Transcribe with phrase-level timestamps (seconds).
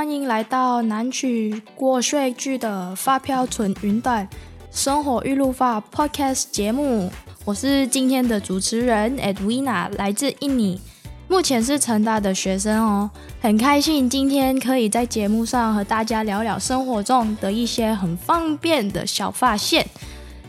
[0.00, 4.26] 欢迎来到南区国税局的发票存云端
[4.70, 7.12] 生活预录法 Podcast 节目。
[7.44, 10.80] 我是今天的主持人 Edwina，来自印尼，
[11.28, 13.10] 目前是成大的学生哦。
[13.42, 19.86] 很开心今天可以在节目上和大家聊聊生活中的一些很方便的小发现。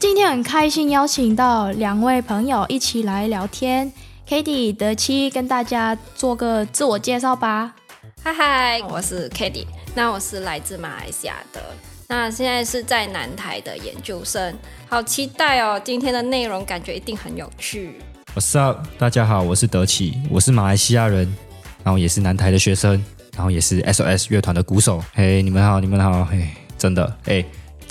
[0.00, 3.92] 今天很开心邀请到两位朋友一起来聊天。
[4.28, 7.76] Katie 德七跟大家做个自我介绍吧。
[8.26, 11.62] 嗨嗨，我是 Katie，那我是来自马来西亚的，
[12.08, 14.52] 那现在是在南台的研究生，
[14.88, 15.80] 好期待哦！
[15.84, 18.00] 今天的内容感觉一定很有趣。
[18.34, 18.84] What's up？
[18.98, 21.32] 大家好，我是德启，我是马来西亚人，
[21.84, 23.00] 然后也是南台的学生，
[23.36, 25.00] 然后也是 SOS 乐团的鼓手。
[25.14, 27.44] 嘿，你们好，你们好，嘿，真的，哎，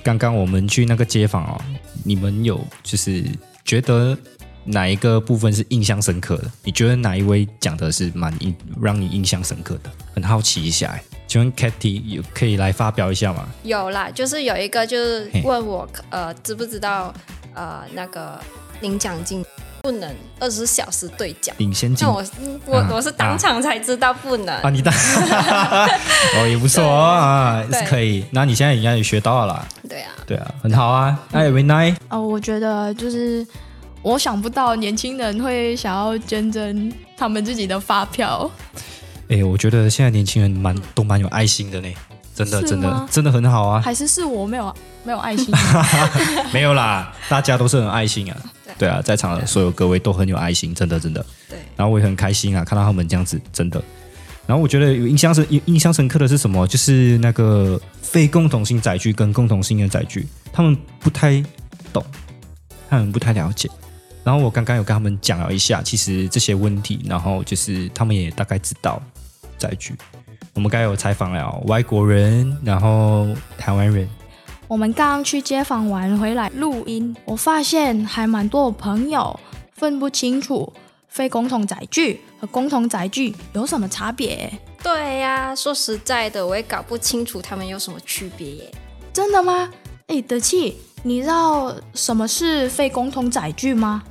[0.04, 1.62] 刚刚我们去那个街访哦，
[2.04, 3.24] 你们有就是
[3.64, 4.18] 觉得？
[4.66, 6.52] 哪一个部分是印象深刻的？
[6.64, 9.92] 你觉得哪一位讲的是蛮印让你印象深刻的？
[10.14, 13.48] 很好奇一下，哎，请问 Katie 有可以来发表一下吗？
[13.64, 17.14] 有啦，就是有一个就是问我呃知不知道
[17.54, 18.40] 呃那个
[18.82, 19.46] 领奖金
[19.82, 22.08] 不能二十四小时对奖，领先金。
[22.08, 22.26] 那我
[22.66, 24.92] 我、啊、我是当场才知道不能啊，你当
[26.40, 28.26] 哦也不错啊，是可以。
[28.32, 29.68] 那你现在应该也学到了啦。
[29.88, 31.20] 对啊，对啊，很好啊。
[31.34, 31.96] 哎，very nice。
[32.10, 33.46] 哦，我觉得就是。
[34.06, 38.50] 我想不到年轻人会想要捐赠他们自己的发票。
[39.30, 41.92] 哎、欸，我觉得现在年轻人蛮都蛮有爱心的呢，
[42.36, 43.82] 真的真的真的很好啊。
[43.82, 45.52] 还是是我没有没有爱心？
[46.54, 48.38] 没有啦，大家都是很爱心啊。
[48.78, 51.26] 对，啊，在场的所有各位都很有爱心，真的真的。
[51.50, 51.58] 对。
[51.76, 53.84] 然后我也很开心啊，看到他们这样子，真的。
[54.46, 56.68] 然后我觉得有印象深印象深刻的是什么？
[56.68, 61.44] 就是那个非共同性载具跟共同性的载具，他们不太
[61.92, 62.06] 懂，
[62.88, 63.68] 他们不太了解。
[64.26, 69.00] 然后我刚刚有跟他们讲了一下，其实这些问题，然后就是他们也大概知道
[69.56, 69.96] 载具。
[70.56, 74.10] 我们刚有采访了外国人，然后台湾人。
[74.68, 79.40] 我们刚刚去街访完回来录音，我发现还蛮多朋友
[79.74, 80.74] 分不清楚
[81.08, 84.52] 非共同载具和共同载具有什么差别。
[84.82, 88.72] 对呀，说实在的，我也搞不清楚他们有什么区别耶。
[89.14, 89.70] 真的吗？
[90.08, 94.02] 哎，德气，你知道什么是非共同载具吗？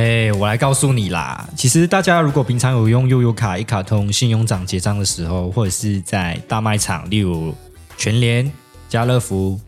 [0.00, 1.46] 哎，我来告诉你啦。
[1.54, 7.54] 其实大家如果平常有用悠游卡一卡通信用长结账的时候，或者是在大卖场，例如
[7.98, 8.50] 全联、
[8.88, 9.60] 家乐福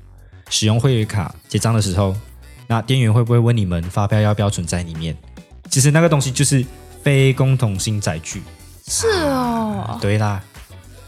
[0.49, 2.17] 使用会员卡结账的时候，
[2.67, 5.15] 那店员会不会问你们发票要不要存在里面？
[5.69, 6.65] 其实那个东西就是
[7.03, 8.43] 非共同性载具。
[8.89, 9.85] 是哦。
[9.87, 10.43] 啊，对啦。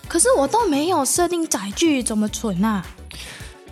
[0.06, 2.84] 可是我都没有设定载具怎么存啊？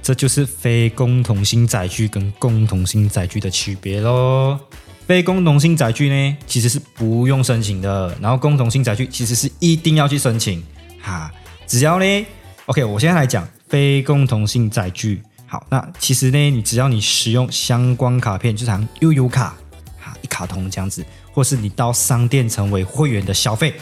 [0.03, 4.59] 这就是非共同性载具跟共同性载具的区别喽。
[5.07, 8.17] 非共同性载具呢，其实是不用申请的。
[8.21, 10.63] 然后共同性载具其实是一定要去申请。
[11.01, 11.31] 哈，
[11.67, 12.27] 只要呢
[12.67, 15.23] ，OK，我现在来讲非共同性载具。
[15.47, 19.55] 好，那其实呢，你只要你使用相关卡片，就像悠游卡，
[20.01, 23.75] 哈，一卡通这样子，或是你到商店成为会员的消费，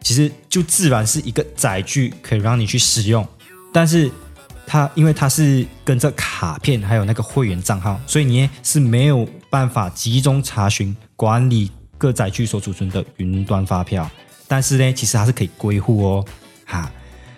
[0.00, 3.26] 其实就自然是一个载具，可以让你去使用。
[3.72, 4.10] 但是
[4.68, 14.08] 它因为它是跟着卡片还有那个会员账号，所以你呢是没有办法集中查询管理各载具所储存的云端发票。
[14.46, 16.24] 但是呢，其实它是可以归户哦。
[16.66, 16.92] 哈，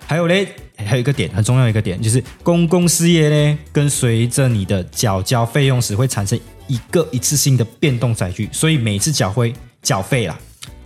[0.06, 0.34] 还有呢，
[0.76, 10.36] 还有一个点很重要一个点，就是公共事业呢，跟随着你的缴交费用时会产生一个一次性的变动载具，所以每次缴费缴费啦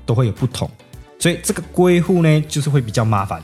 [0.05, 0.71] 都会有不同，
[1.19, 3.43] 所以这个归户呢就是会比较麻烦。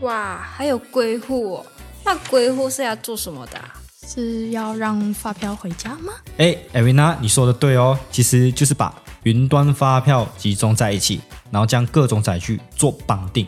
[0.00, 1.66] 哇，还有归户哦？
[2.04, 3.74] 那归户是要做什么的啊？
[4.06, 6.12] 是要让发票回家吗？
[6.36, 8.94] 哎，艾维娜，你说的对哦，其实就是把
[9.24, 11.20] 云端发票集中在一起，
[11.50, 13.46] 然后将各种载具做绑定。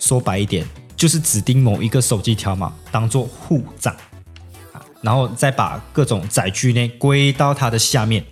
[0.00, 0.66] 说白一点，
[0.96, 3.94] 就是指定某一个手机条码当做户账，
[5.02, 8.24] 然后再把各种载具呢归到它的下面。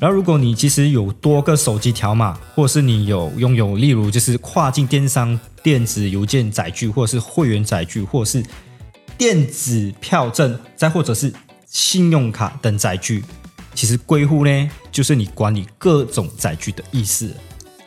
[0.00, 8.42] 然后，如果你其实有多个手机条码，或者是你有拥有，例如就是跨境电商电子邮件载具，或者是会员载具，或者是
[9.18, 11.30] 电子票证，再或者是
[11.66, 13.22] 信用卡等载具，
[13.74, 17.30] 其实归户呢，就是你管理各种载具的意思。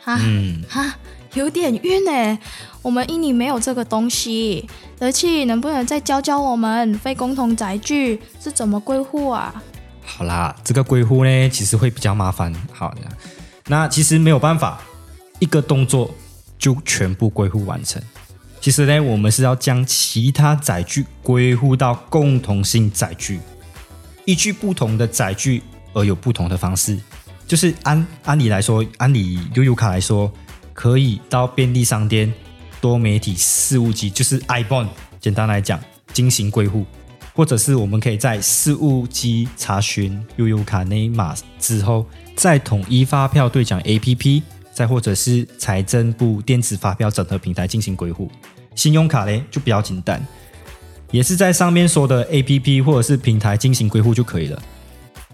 [0.00, 0.94] 哈嗯，哈，
[1.34, 2.38] 有点晕呢。
[2.80, 4.68] 我们印尼没有这个东西。
[5.00, 9.60] 德气，能不能再教教我们非共同载具是怎么归户啊？
[10.04, 12.54] 好啦，这个归户呢，其实会比较麻烦。
[12.72, 12.94] 好，
[13.66, 14.80] 那其实没有办法，
[15.40, 16.14] 一个动作
[16.58, 18.00] 就全部归户完成。
[18.60, 23.40] 其实呢，我们是要将其他载具归户到共同性载具，
[24.24, 25.62] 依据不同的载具
[25.92, 26.98] 而有不同的方式。
[27.46, 30.32] 就是按按理来说，按理悠游卡来说，
[30.72, 32.32] 可以到便利商店
[32.80, 34.88] 多媒体事务机，就是 iBond，
[35.20, 35.78] 简单来讲
[36.12, 36.86] 进行归户，
[37.34, 44.40] 或者是我们可以在事务机查询悠游卡内码之后，再统一发票兑奖 APP，
[44.72, 48.30] 再或者是财政部电子发票整合平台进行归户。
[48.76, 50.24] 信用卡嘞就比较简单，
[51.10, 54.62] 也是在上面说的 APP 或者是平台进行归户就可以了。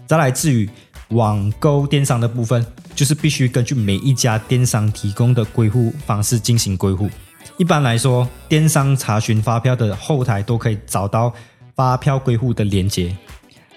[0.07, 0.67] 再来至于
[1.09, 2.65] 网购电商的部分，
[2.95, 7.09] 就是必须根据每一家电商提供的归户方式进行归户。
[7.57, 11.33] 一般来说，电商查询发票的后台都可以找到
[11.81, 13.17] 发票归户的连接。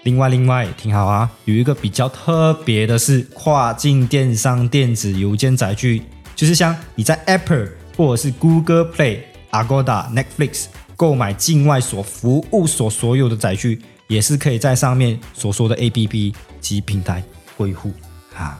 [0.03, 6.03] 另外，另外听好啊，有一个比较特别的是跨境电商电子邮件载具，
[6.35, 10.65] 就是像你在 Apple 或者是 Google Play、Agoda、Netflix
[10.95, 17.23] 购买境外所服务所所有的载具，也是可以在上面所说的 APP 及平台
[17.57, 17.91] 归户
[18.37, 18.59] 啊。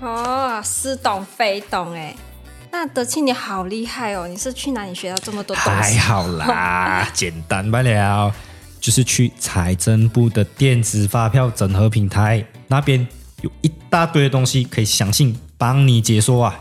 [0.00, 2.16] 哦，似懂非懂哎，
[2.72, 4.26] 那德庆你好厉害哦！
[4.26, 5.96] 你是去哪里学到这么多东西？
[5.96, 8.34] 还好啦， 简单不了，
[8.82, 13.06] 就是去财政部的电子发票整合平台那边
[13.40, 16.60] 有一大堆的东西可以详细帮你解说啊！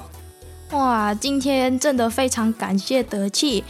[0.69, 3.63] 哇，今天真的非常感谢德气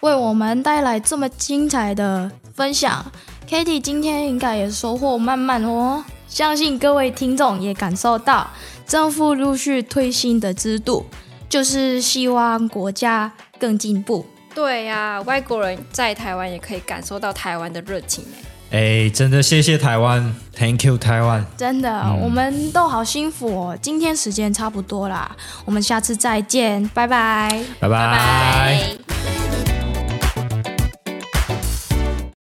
[0.00, 3.04] 为我们带来这么精彩的分享。
[3.48, 8.48] Katie 今天应该也收获满满哦，相信各位听众也感受到。
[8.86, 11.06] 政府陆续推新的制度，
[11.48, 14.24] 就是希望国家更进步。
[14.56, 18.24] 对呀、啊，外国人在台湾也可以感受到台湾的热情
[18.70, 21.44] 哎，真的谢谢台湾，Thank you 台湾。
[21.56, 23.78] 真的，嗯、我们都好幸福哦。
[23.80, 25.36] 今天时间差不多啦，
[25.66, 27.48] 我们下次再见，拜拜，
[27.78, 27.88] 拜拜。
[27.88, 29.05] 拜拜。